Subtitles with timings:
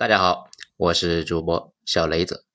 [0.00, 0.48] 大家好，
[0.78, 2.46] 我是主播小雷子。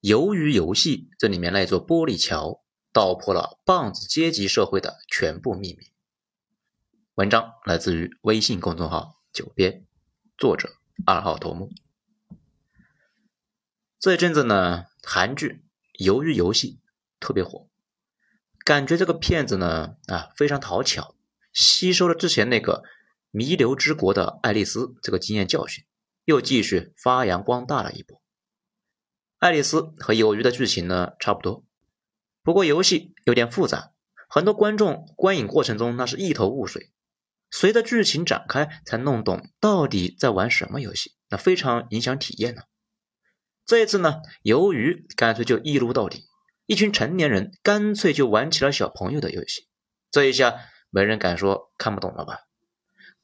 [0.00, 5.92] 鱿鱼游戏这里面那座玻璃桥，道破了棒子阶级社会的全部秘密。
[7.16, 9.84] 文章来自于微信公众号“九编”，
[10.38, 10.70] 作者
[11.04, 11.70] 二号头目。
[13.98, 15.66] 这一阵子呢，韩剧
[16.02, 16.78] 《鱿鱼游戏》
[17.20, 17.68] 特别火，
[18.64, 21.14] 感觉这个片子呢啊非常讨巧，
[21.52, 22.84] 吸收了之前那个。
[23.36, 25.84] 弥留之国的爱丽丝这个经验教训，
[26.24, 28.22] 又继续发扬光大了一波。
[29.40, 31.64] 爱丽丝和鱿鱼的剧情呢差不多，
[32.44, 33.90] 不过游戏有点复杂，
[34.28, 36.92] 很多观众观影过程中那是一头雾水，
[37.50, 42.62] 随着剧情展开才弄懂到底在玩什么游戏，那非常影响体验呢。
[43.66, 46.22] 这一次呢，鱿鱼干脆就一撸到底，
[46.66, 49.66] 一群成年人干脆就玩起了小朋友的游戏，
[50.12, 50.54] 这一下
[50.88, 52.38] 没人敢说看不懂了吧？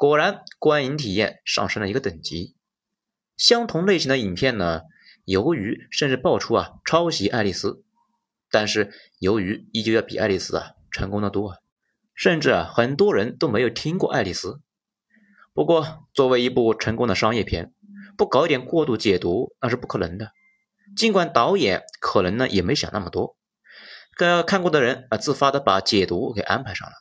[0.00, 2.56] 果然，观影体验上升了一个等级。
[3.36, 4.80] 相同类型的影片呢，
[5.26, 7.84] 由于甚至爆出啊抄袭爱丽丝，
[8.50, 11.58] 但是由于依旧要比爱丽丝啊成功的多啊，
[12.14, 14.62] 甚至啊很多人都没有听过爱丽丝。
[15.52, 17.74] 不过，作为一部成功的商业片，
[18.16, 20.32] 不搞点过度解读那是不可能的。
[20.96, 23.36] 尽管导演可能呢也没想那么多，
[24.16, 26.94] 个看过的人啊自发的把解读给安排上了。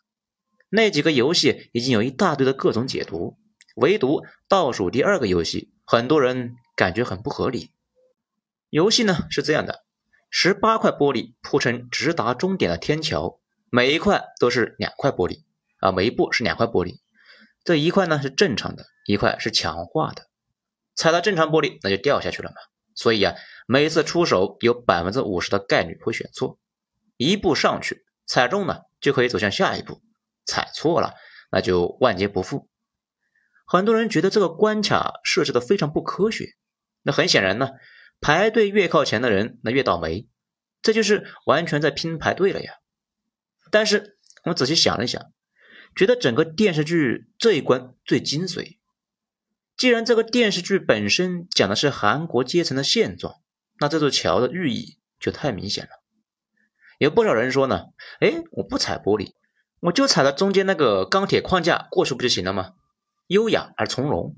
[0.70, 3.38] 那几个游戏已经有一大堆的各种解读，
[3.76, 7.72] 唯独倒数第二个游戏，很多人感觉很不合理。
[8.70, 9.84] 游戏呢是这样的：
[10.30, 13.40] 十八块玻璃铺成直达终点的天桥，
[13.72, 15.44] 每一块都是两块玻璃
[15.80, 17.00] 啊，每一步是两块玻璃。
[17.64, 20.28] 这一块呢是正常的，一块是强化的。
[20.96, 22.56] 踩到正常玻璃，那就掉下去了嘛。
[22.94, 23.34] 所以啊，
[23.68, 26.60] 每次出手有百分之五十的概率会选错，
[27.18, 30.02] 一步上去踩中了就可以走向下一步。
[30.50, 31.14] 踩错了，
[31.52, 32.68] 那就万劫不复。
[33.66, 36.56] 很多人觉得这个关卡设置的非常不科学。
[37.04, 37.70] 那很显然呢，
[38.20, 40.28] 排队越靠前的人，那越倒霉。
[40.82, 42.74] 这就是完全在拼排队了呀。
[43.70, 45.32] 但是我仔细想了想，
[45.96, 48.80] 觉得整个电视剧这一关最精髓。
[49.78, 53.36] 既然这个电视剧本身讲的是韩国阶层的现状，
[53.80, 55.92] 那这座桥的寓意就太明显了。
[56.98, 57.86] 有不少人说呢，
[58.20, 59.36] 哎，我不踩玻璃。
[59.82, 62.74] 我就踩到中间那个钢铁框架过去不就行了吗？
[63.28, 64.36] 优雅而从容，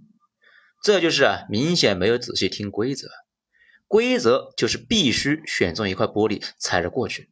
[0.83, 3.07] 这就是啊，明显没有仔细听规则。
[3.87, 7.29] 规则就是必须选中一块玻璃踩着过去。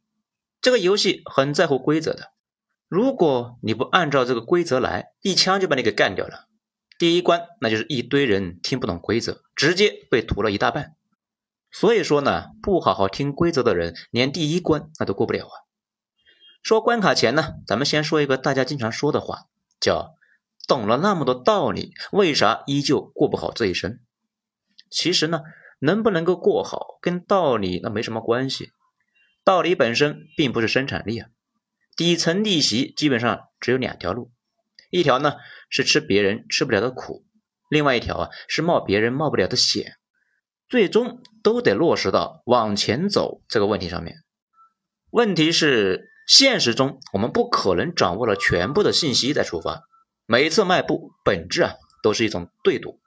[0.60, 2.32] 这个游戏很在乎规则的，
[2.88, 6.48] 如果你不按照这个规则来，一枪就把你给干掉了。
[6.98, 10.96] 第一关那就是一堆人听不懂规则，直接被屠了一大半。
[11.70, 15.52] 所以说呢，不好好听规则的人，连第一关那都过不了啊。
[16.62, 19.46] 说关卡前呢，咱们先说一个大家经常说的话，
[19.80, 20.14] 叫
[20.68, 23.98] “懂了那么多道理，为啥依旧过不好这一生？”
[24.90, 25.40] 其实呢，
[25.78, 28.72] 能不能够过好，跟道理那没什么关系。
[29.42, 31.28] 道理本身并不是生产力啊。
[31.96, 34.30] 底层逆袭基本上只有两条路，
[34.90, 35.36] 一条呢
[35.70, 37.24] 是吃别人吃不了的苦，
[37.70, 39.96] 另外一条啊是冒别人冒不了的险，
[40.68, 44.16] 最终都得落实到往前走这个问题上面。
[45.10, 46.08] 问题是。
[46.30, 49.82] 现实中，我们不可能掌握了全部的信息再出发。
[50.26, 51.74] 每一次迈步，本质啊，
[52.04, 53.00] 都是一种对赌，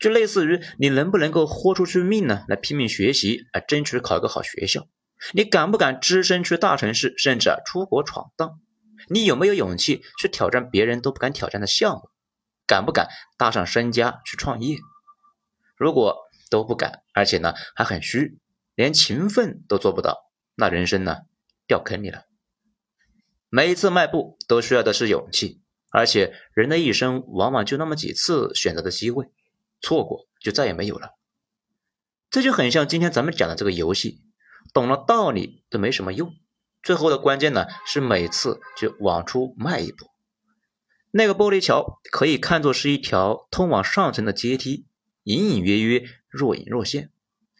[0.00, 4.88] 就类似于你能不能够豁出去命呢，来拼命学习，来争取考一个好学校？
[5.34, 8.58] 你敢不敢只身去大城市，甚至啊出国闯荡？
[9.08, 12.10] 你有没有勇气去挑战别人都不敢挑战的项目？
[12.66, 13.06] 敢不敢
[13.38, 14.78] 搭上身家去创业？
[15.76, 16.18] 如果
[16.50, 18.40] 都不敢，而且呢还很虚，
[18.74, 20.18] 连勤奋都做不到，
[20.56, 21.18] 那人生呢
[21.68, 22.24] 掉坑里了。
[23.54, 29.26] 每一次迈步都需要的是勇气，而且人的一生往往就那么几次选择的机会，
[29.82, 31.10] 错过就再也没有了。
[32.30, 34.22] 这就很像今天咱们讲的这个游戏，
[34.72, 36.32] 懂了道理都没什么用。
[36.82, 40.06] 最后的关键呢，是每次就往出迈一步。
[41.10, 44.86] 那个玻璃桥可以看作是一条通往上层的阶梯，
[45.24, 47.10] 隐隐约约，若隐若现，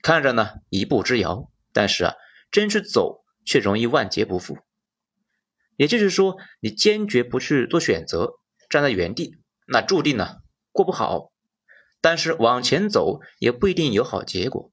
[0.00, 2.14] 看着呢一步之遥，但是啊，
[2.50, 4.56] 真去走却容易万劫不复。
[5.76, 8.34] 也就是说，你坚决不去做选择，
[8.68, 9.36] 站在原地，
[9.66, 10.36] 那注定呢
[10.70, 11.32] 过不好。
[12.00, 14.72] 但是往前走也不一定有好结果。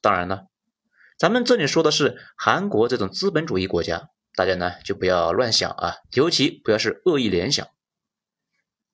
[0.00, 0.46] 当然了，
[1.16, 7.66] 咱们这里说的是韩国这种资本主义国家，大家呢就不要乱想啊，尤其不要是恶意联想。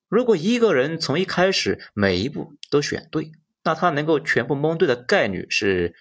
[0.07, 3.31] 如果一个人从一开始每一步都选对，
[3.63, 5.95] 那他能够全部蒙对的概率是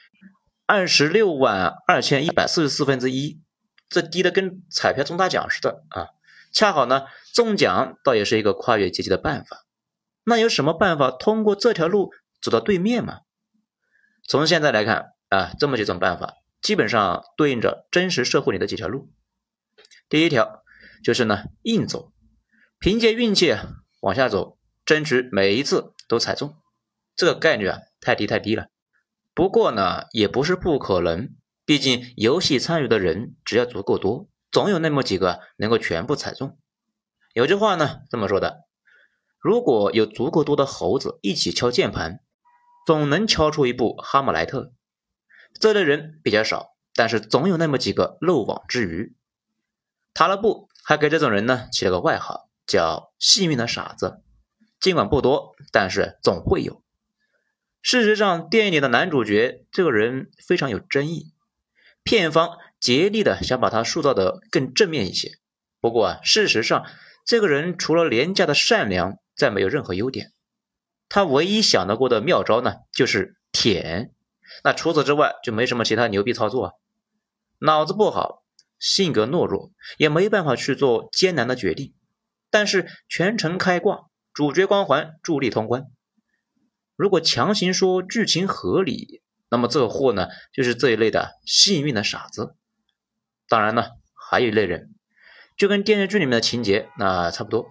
[0.66, 3.40] 二十六万二千一百四十四分之一。
[3.94, 6.08] 这低的跟彩票中大奖似的啊！
[6.52, 9.66] 恰好呢，中奖倒也是一个跨越阶级的办法。
[10.24, 12.12] 那有什么办法通过这条路
[12.42, 13.20] 走到对面吗？
[14.26, 19.12] 从现在来看啊，这么几种办法，基本上对应着真实社会里的几条路。
[20.08, 20.64] 第一条
[21.04, 22.12] 就是呢，硬走，
[22.80, 23.54] 凭借运气
[24.00, 26.56] 往下走，争取每一次都踩中。
[27.14, 28.66] 这个概率啊，太低太低了。
[29.34, 31.28] 不过呢，也不是不可能，
[31.64, 36.58] 毕竟游戏参与的人只要足够多，总有那么几个能够全部踩中。
[37.32, 38.64] 有句话呢这么说的：
[39.40, 42.20] 如果有足够多的猴子一起敲键盘，
[42.86, 44.72] 总能敲出一部哈姆莱特。
[45.58, 49.16] 这类人比较少，但是总有那么几个漏网之鱼。
[50.12, 54.22] 塔勒布还给这种人呢起了个外号，叫“幸运的傻子”。
[54.80, 56.82] 尽管不多，但是总会有。
[57.80, 61.33] 事实上，电影里的男主角这个人非常有争议，
[62.04, 65.32] 片方竭力的想把他塑造的更正面一些。
[65.80, 66.86] 不过啊，事实上，
[67.24, 70.32] 这个人除了廉价的善良，再没有任何优点。
[71.08, 74.12] 他唯一想到过的妙招呢，就是舔。
[74.62, 76.72] 那除此之外，就没什么其他牛逼操作啊。
[77.58, 78.44] 脑子不好，
[78.78, 81.94] 性格懦弱，也没办法去做艰难的决定。
[82.50, 85.86] 但是全程开挂，主角光环助力通关。
[86.96, 89.22] 如果强行说剧情合理，
[89.54, 92.56] 那么这货呢，就是这一类的幸运的傻子。
[93.48, 94.92] 当然呢，还有一类人，
[95.56, 97.68] 就跟电视剧里面的情节那差不多，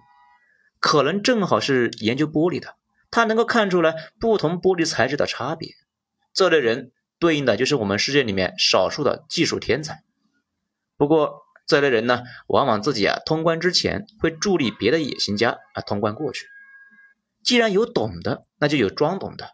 [0.80, 2.76] 可能正好是研究玻璃的，
[3.10, 5.72] 他能够看出来不同玻璃材质的差别。
[6.32, 10.02] 这类人对应的就是我们世界里面少数的技术天才。
[10.96, 16.46] 不过这类人呢，往往自己啊通关之前会助力别的野心家啊通关过去。
[17.42, 19.50] 既然有懂的，那就有装懂的。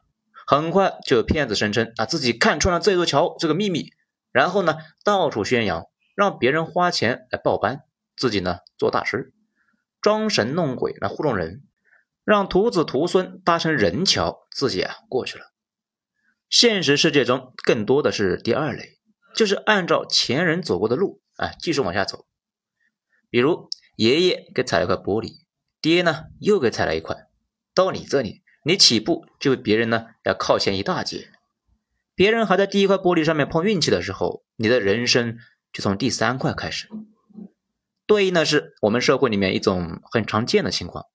[0.51, 3.93] 很快就有骗子声称啊自己看穿了这座桥这个秘密，
[4.33, 5.87] 然后呢到处宣扬，
[6.17, 7.85] 让别人花钱来报班，
[8.17, 9.33] 自己呢做大师，
[10.01, 11.63] 装神弄鬼来糊弄人，
[12.25, 15.53] 让徒子徒孙搭成人桥，自己啊过去了。
[16.49, 18.99] 现实世界中更多的是第二类，
[19.37, 22.27] 就是按照前人走过的路啊继续往下走。
[23.31, 25.45] 比如爷爷给踩了块玻璃，
[25.81, 27.29] 爹呢又给踩了一块。
[27.73, 31.31] 到你这里，你起步就比别人呢要靠前一大截。
[32.15, 35.39] 别人还在第一块玻璃上面碰运气的时候，你的人生
[35.73, 36.89] 就从第三块开始。
[38.07, 41.07] 对应的是我们社会里面一种很常见的情况：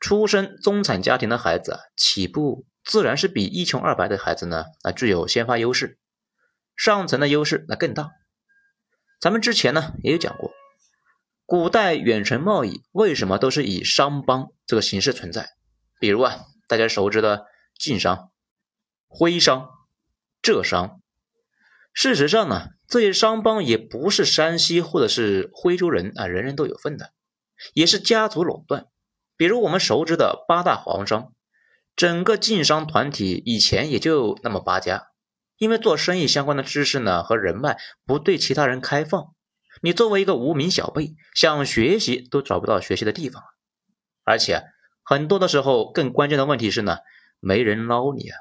[0.00, 5.98] 出身中产家庭的孩子起步自然是比一穷二白的孩子呢啊具有先发优势，
[6.76, 8.12] 上层的优势那更大。
[9.20, 10.52] 咱们之前呢也有讲过，
[11.44, 15.50] 古代远程贸易为什么都是以商帮这个形式存在？
[15.98, 17.46] 比如啊，大家熟知的
[17.78, 18.30] 晋商、
[19.06, 19.68] 徽商、
[20.40, 21.00] 浙商。
[21.92, 27.12] 事实上呢，这些商帮也不是山西或者是徽州人啊，人人都有份的，
[27.72, 28.86] 也是家族垄断。
[29.36, 31.32] 比如我们熟知的八大皇商，
[31.94, 35.08] 整个晋商团体以前也就那么八家，
[35.56, 39.34] 因为做生意相关的知识呢和人脉不对其他人开放，
[39.82, 43.42] 你作为一个无名小辈，想学习都找不到学习的地方，
[44.24, 44.64] 而且。
[45.04, 46.98] 很多的时候，更关键的问题是呢，
[47.38, 48.38] 没人捞你啊。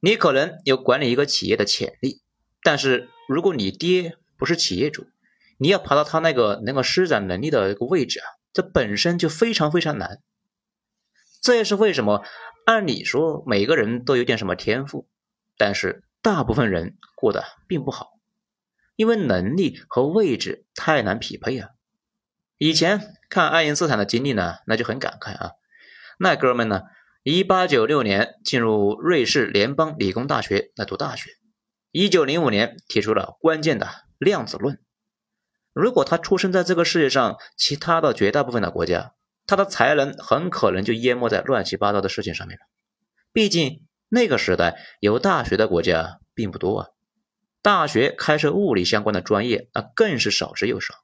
[0.00, 2.22] 你可能有管理一个企业的潜力，
[2.62, 5.06] 但是如果你爹不是企业主，
[5.56, 10.22] 你要爬到他那个能够施展能力的一个位置啊，这本身就非常非常难。
[11.40, 12.22] 这也是为什么
[12.64, 15.08] 按理说每个人都有点什么天赋，
[15.56, 18.10] 但是大部分人过得并不好，
[18.94, 21.70] 因为能力和位置太难匹配啊。
[22.58, 25.52] 以前看爱因斯坦的经历呢，那就很感慨啊。
[26.20, 26.82] 那哥们呢？
[27.22, 31.30] 一八九六年进入瑞士联邦理工大学来读大学，
[31.92, 33.86] 一九零五年提出了关键的
[34.18, 34.80] 量子论。
[35.72, 39.14] 如果他出生在这个世界上其他的绝大部分的国家，
[39.46, 42.62] 他的才能很可能就淹没在乱七八糟的事情上面了。
[43.32, 46.88] 毕竟那个时代有大学的国家并不多啊，
[47.62, 50.94] 大学开设物理相关的专业那更是少之又少。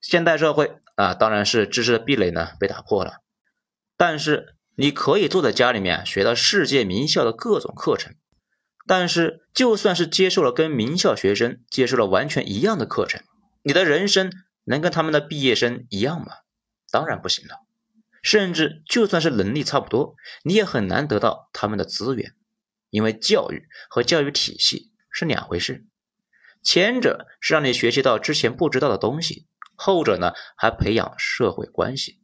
[0.00, 3.22] 现代社会啊，当然是知识的壁垒呢被打破了。
[3.98, 8.14] 但是你可以坐在家里面学到世界名校的各种课程，
[8.86, 13.20] 但是就算是接受了跟名校学生接受了完全一样的课程，
[13.62, 14.32] 你的人生
[14.64, 16.28] 能跟他们的毕业生一样吗？
[16.90, 17.66] 当然不行了。
[18.22, 22.34] 甚至就算是能力差不多，你也很难得到他们的资源，
[22.90, 25.86] 因为教育和教育体系是两回事。
[26.62, 32.20] 前者是让你学习到之前不知道的东西，后者呢还培养社会关系。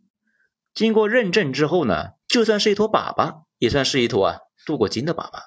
[0.75, 5.41] 经过认证之后呢，就算是一坨粑粑，也算是一坨啊镀过金的粑粑，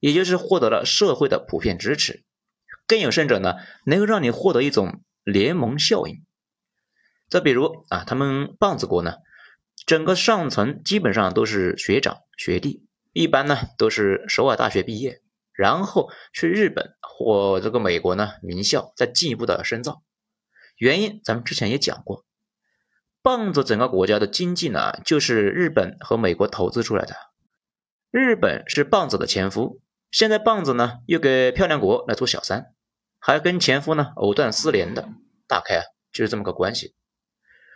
[0.00, 2.24] 也就是获得了社会的普遍支持。
[2.88, 3.54] 更有甚者呢，
[3.84, 6.24] 能够让你获得一种联盟效应。
[7.28, 9.14] 再比如啊，他们棒子国呢，
[9.86, 15.20] 整个上层基本上都是学长学弟，一般呢都是首尔大学毕业，
[15.52, 20.02] 然后去日本或这个美国呢名校再进一步的深造。
[20.76, 22.25] 原因咱们之前也讲过，
[23.26, 27.16] 棒子整个国家的经济呢就是日本和美国投资出来的，
[28.12, 29.80] 日本是棒子的前夫，
[30.12, 32.66] 现在棒子呢又给漂亮国来做小三，
[33.18, 35.08] 还跟前夫呢藕断丝连的，
[35.48, 36.94] 大概啊就是这么个关系。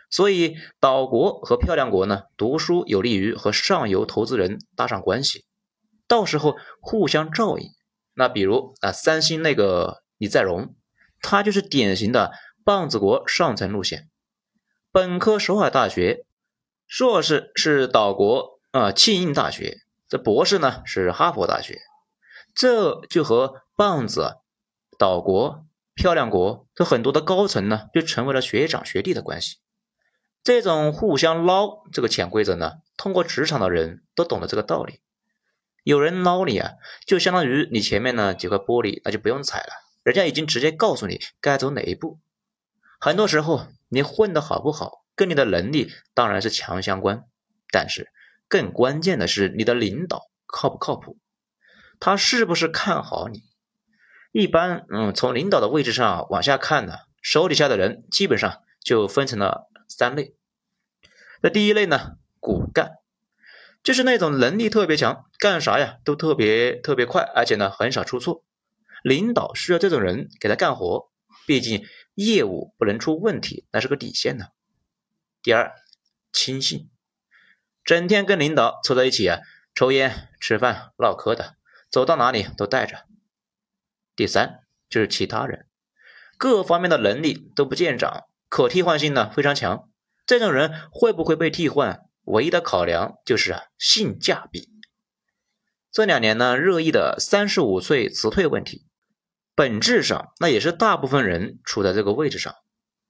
[0.09, 5.43] 所以，岛国和漂亮国呢，读书有利于和上游投资人搭上关系，
[6.07, 7.67] 到时候互相照应。
[8.13, 10.75] 那比如啊，三星那个李在镕，
[11.19, 12.31] 他就是典型的
[12.63, 14.07] 棒子国上层路线。
[14.93, 16.25] 本科首尔大学，
[16.85, 19.77] 硕士是岛国啊庆应大学，
[20.09, 21.79] 这博士呢是哈佛大学，
[22.53, 24.39] 这就和棒子、
[24.99, 29.59] 岛国、漂亮国这很多的高层呢，就成为了学长学弟的关系。
[30.43, 34.99] 这种互相捞这个潜规则呢，通过职场的人都懂得这个道理。
[35.85, 36.71] 有人捞你啊，
[37.05, 39.69] 就相当于你前面呢几块玻璃，那就不用踩了，
[40.03, 42.19] 人家已经直接告诉你该走哪一步。
[43.03, 47.23] 很多时候，你混得好不好，跟你的能力当然是强相关，
[47.71, 48.11] 但是
[48.47, 51.17] 更关键的是你的领导靠不靠谱，
[51.99, 53.41] 他是不是看好你。
[54.31, 56.93] 一般，嗯，从领导的位置上往下看呢，
[57.23, 59.67] 手底下的人基本上就分成了。
[59.87, 60.35] 三类，
[61.41, 62.91] 那第一类呢，骨干，
[63.83, 68.45] 就是那种能力特别强，干啥呀都特别特别快，而且呢很少出错。
[69.03, 71.09] 领导需要这种人给他干活，
[71.45, 71.83] 毕竟
[72.25, 74.47] 业务不能出问题，那是个底线呢。
[75.41, 75.73] 第二，
[76.31, 76.89] 亲信，
[77.83, 79.39] 整天跟领导凑在一起啊，
[79.73, 81.55] 抽烟、吃饭、唠嗑的，
[81.89, 83.05] 走到哪里都带着。
[84.15, 85.65] 第三就是其他人，
[86.37, 88.25] 各方面的能力都不见长。
[88.49, 89.89] 可替换性呢非常强，
[90.25, 92.05] 这种人会不会被替换？
[92.25, 94.69] 唯一的考量就是啊性价比。
[95.91, 98.85] 这两年呢热议的三十五岁辞退问题，
[99.55, 102.55] 本质上那也是大部分人处在这个位置上，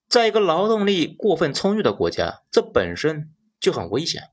[0.07, 4.23] 在一个劳动力过分充裕的国家，这本身就很危险。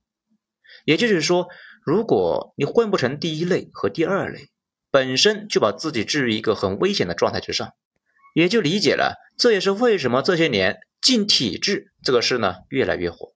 [0.85, 1.49] 也就是说，
[1.85, 4.51] 如果你混不成第一类和第二类，
[4.91, 7.73] 本身就把自己置于一个很危险的状态之上，
[8.35, 9.17] 也就理解了。
[9.37, 10.81] 这也是为什么这些年。
[11.01, 13.33] 进体制这个事呢越来越火。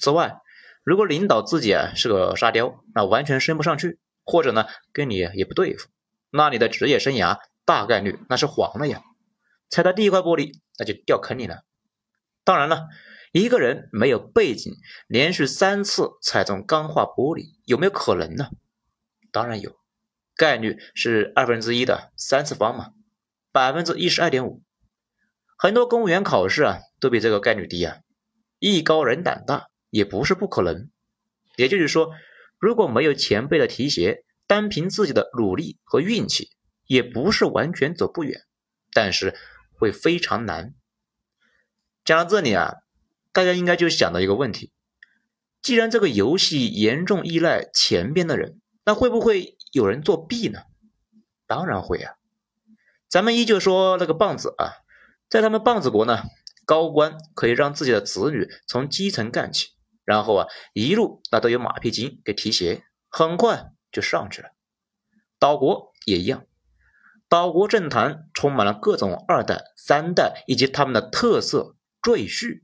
[0.00, 0.40] 此外，
[0.82, 5.88] 如果领导自己啊是个沙雕，那完全升不上去，或者呢跟你也不对付，
[6.30, 7.38] 那你的职业生涯
[7.70, 9.04] 大概率那是黄了呀。
[9.68, 11.62] 踩到第一块玻璃，那就掉坑里了。
[12.42, 12.88] 当然了，
[13.30, 14.74] 一个人没有背景，
[15.06, 18.48] 连续三次踩中钢化玻璃，有没有可能呢？
[19.30, 19.76] 当然有，
[20.34, 22.90] 概率是二分之一的三次方嘛，
[23.52, 24.64] 百分之一十二点五。
[25.56, 27.98] 很多公务员考试啊，都比这个概率低啊。
[28.58, 30.90] 艺高人胆大也不是不可能。
[31.54, 32.10] 也就是说，
[32.58, 36.50] 如果没有前辈的提携，单凭自己的努力和运气，
[36.90, 38.42] 也不是完全走不远，
[38.92, 39.36] 但是
[39.78, 40.74] 会非常难。
[42.04, 42.78] 讲到这里啊，
[43.32, 44.72] 大家应该就想到一个问题：
[45.62, 50.62] 既然这个游戏严重依赖前边的人，那会不会有人作弊呢？
[51.46, 52.14] 当然会啊。
[53.08, 54.82] 咱们依旧说那个棒子啊。
[55.28, 56.24] 在他们棒子国呢，
[56.66, 59.68] 高官可以让自己的子女从基层干起，
[60.04, 64.48] 然后啊一路那都有马屁精给提携，很快就上去了。
[65.38, 66.46] 岛国也一样，
[67.30, 72.62] 岛国政坛充满了各种二代、三代以及他们的特色赘婿，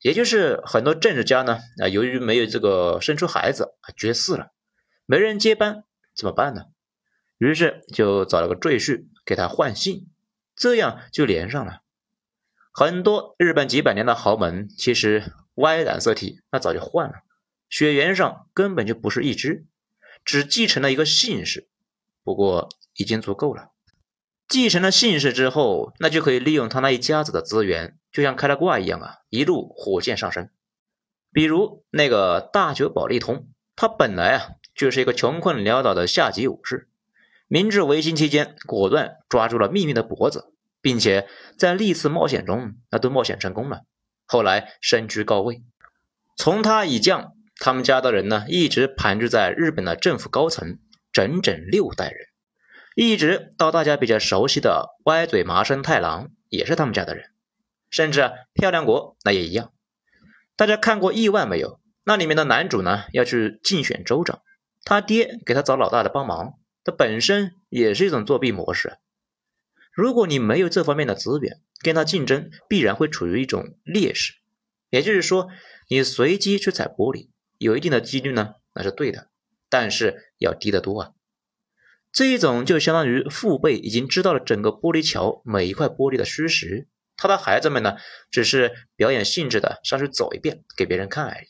[0.00, 4.52] 也就是很多政治家呢啊，由于没有这个生出孩子啊绝嗣了，
[5.04, 5.82] 没人接班
[6.14, 6.66] 怎么办呢？
[7.38, 10.08] 于是就找了个赘婿给他换姓，
[10.54, 11.80] 这样就连上了。
[12.72, 17.14] 很多日本几百年的豪门，其实 Y 染色体那早就换了，
[17.68, 19.66] 血缘上根本就不是一支，
[20.24, 21.68] 只继承了一个姓氏，
[22.22, 23.72] 不过已经足够了。
[24.48, 30.48] 继承了姓氏之后，那就可以利用他那一家子的资源，就像开了挂一样啊，一路火箭上升。
[31.32, 36.88] 比如那个大久保利通，他本来啊就是一个穷困潦倒的下级武士，
[37.46, 40.52] 明治维新期间果断抓住了命运的脖子。
[40.80, 41.26] 并且
[41.58, 43.82] 在历次冒险中，那都冒险成功了。
[44.26, 45.64] 后来身居高位，
[46.36, 50.78] 从他以降，他们家的人呢，一直盘踞在日本的政府高层，
[51.12, 52.28] 整整六代人，
[53.00, 57.30] 一直到大家比较熟悉的歪嘴麻生太郎，也是他们家的人。
[57.90, 59.72] 甚至啊漂亮国那也一样。
[60.56, 61.78] 大家看过《亿万》没有？
[62.02, 64.42] 那里面的男主呢，要去竞选州长，
[64.82, 68.98] 他爹给他找老大的帮忙，这本身也是一种作弊模式。
[69.92, 74.34] 如果你没有这方面的资源，跟他竞争必然会处于一种劣势。
[74.90, 75.46] 也就是说，
[75.88, 77.28] 你随机去踩玻璃，
[77.58, 79.28] 有一定的几率呢，那是对的，
[79.68, 81.12] 但是要低得多啊。
[82.18, 87.96] 这一种就相当于父辈已经知道了整个玻璃桥每一块玻璃的虚实，他的孩子们呢，
[88.28, 91.46] 只是表演性质的上去走一遍给别人看而已。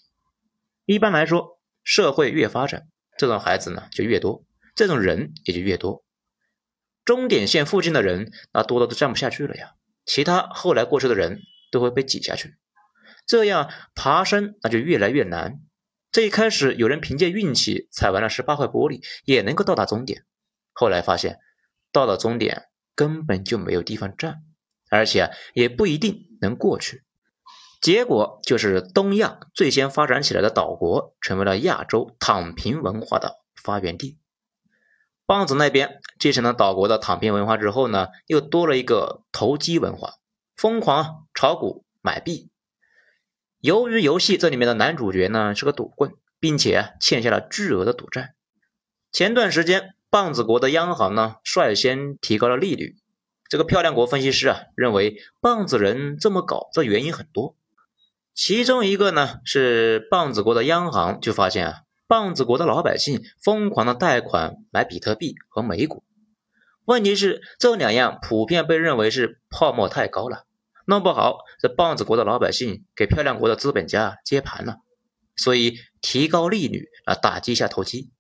[0.85, 4.45] 一般来说，社会越发展，这种孩子呢就越多，
[4.75, 6.05] 这种人也就越多。
[7.03, 9.71] 终点线附近的人，那多的都站不下去了呀，
[10.05, 11.41] 其他后来过去的人
[11.73, 12.57] 都会被挤下去，
[13.27, 15.61] 这样爬升那就越来越难。
[16.13, 20.25] 这一开始有人凭借运气踩完了十八块玻璃，也能够到达终点。
[20.81, 21.41] 后来发现，
[21.91, 24.45] 到了终点根本就没有地方站，
[24.89, 27.03] 而且也不一定能过去。
[27.81, 34.21] 结果就是东亚最先发展起来的岛国，成为了亚洲躺平文化的发源地。
[35.27, 40.15] 棒子那边继承了岛国的躺平文化之后呢，又多了一个投机文化，
[40.55, 42.53] 疯狂炒股买币。
[43.59, 48.37] 由于游戏这里面的男主角呢是个赌棍，并且欠下了巨额的赌债，
[49.11, 49.97] 前段时间。
[50.11, 52.97] 棒子国的央行呢，率先提高了利率。
[53.51, 57.57] 这个漂亮国分析师啊，认为棒子人这么搞，这原因很多。
[58.35, 61.75] 其中一个呢，是棒子国的央行就发现啊，
[62.07, 66.05] 棒子国的老百姓疯狂的贷款买比特币和美股。
[66.85, 70.47] 问题是这两样普遍被认为是泡沫太高了，
[70.87, 74.77] 弄不好这棒子国的老百姓给漂亮国的资本家接盘了，
[75.37, 78.11] 所以提高利率啊，打击一下投机。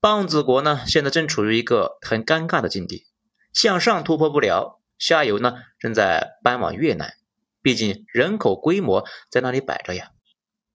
[0.00, 3.06] 棒子国呢，现在正处于一个很尴尬的境地，
[3.52, 7.14] 向上突破不了，下游呢正在搬往越南，
[7.62, 10.10] 毕竟人口规模在那里摆着呀。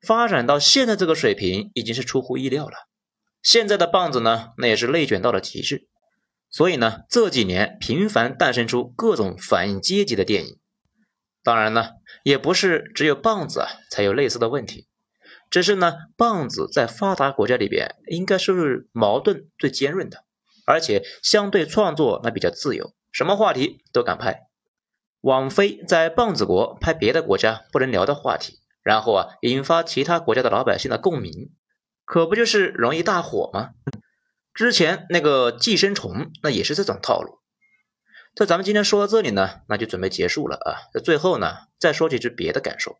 [0.05, 2.75] 发展到现在这个水平，已经是出乎意料了。
[3.41, 5.87] 现在的棒子呢，那也是内卷到了极致，
[6.49, 10.59] 所以呢，这几年频繁诞生出各种反阶级的电影。
[11.43, 11.91] 当然呢，
[12.25, 14.87] 也不是只有棒子才有类似的问题。
[15.53, 20.23] 只是呢，棒子在发达国家里边应该是矛盾最尖锐的，
[20.65, 24.47] 而且相对创作那比较自由，什么话题都敢拍。
[25.21, 31.51] 网飞在棒子国拍别的国家不能聊的话题，然后啊引发其他国家的老百姓的共鸣，
[32.03, 33.73] 可不就是容易大火吗？
[34.55, 37.37] 之前那个寄生虫那也是这种套路。
[38.33, 40.89] 这咱们今天说到这里呢，那就准备结束了啊。
[40.91, 42.97] 在最后呢，再说几句别的感受。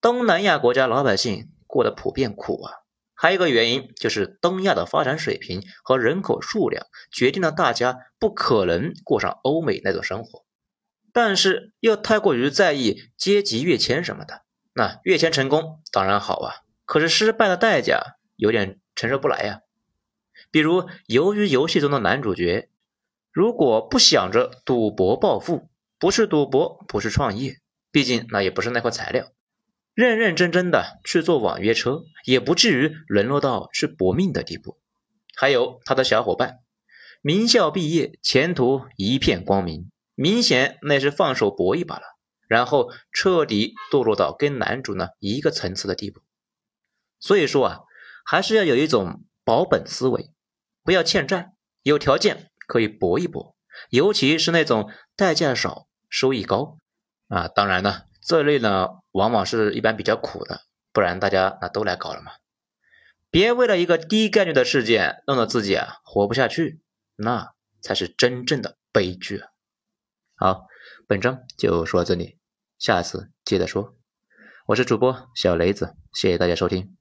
[0.00, 1.50] 东南亚国家老百姓。
[1.76, 2.72] 过得普遍苦啊，
[3.12, 10.46] 还有一个原因就是东亚的发展水平和人口数量决定了大家不可能过上欧美那种生活，
[11.12, 14.40] 但是又太过于在意阶级跃迁什么的。
[14.72, 16.54] 那跃迁成功当然好啊，
[16.86, 19.60] 可是失败的代价有点承受不来呀。
[20.50, 22.70] 比如由于游戏中的男主角，
[23.30, 27.60] 如果不想着赌博暴富，不是赌博，不是创业，
[27.90, 29.30] 毕竟那也不是那块材料。
[29.96, 34.78] 认认真真的去做网约车，也不至于沦落到去搏命的地步。
[35.34, 36.58] 还有他的小伙伴，
[37.22, 42.02] 名校毕业，前途一片光明，明显那是放手搏一把了，
[42.46, 46.20] 然后彻底堕落到跟男主呢一个层次的地步。
[47.18, 47.80] 所以说啊，
[48.22, 50.30] 还是要有一种保本思维，
[50.84, 53.56] 不要欠债，有条件可以搏一搏，
[53.88, 56.76] 尤其是那种代价少、收益高
[57.28, 57.48] 啊。
[57.48, 58.02] 当然呢。
[58.26, 60.62] 这类呢，往往是一般比较苦的，
[60.92, 62.32] 不然大家那都来搞了嘛。
[63.30, 66.80] 别为了一个低概率的事件，弄得自己啊活不下去，
[67.14, 69.48] 那才是真正的悲剧啊。
[70.34, 70.66] 好，
[71.06, 72.36] 本章就说到这里，
[72.80, 73.94] 下次接着说。
[74.66, 76.95] 我是主播小雷子，谢谢大家收听。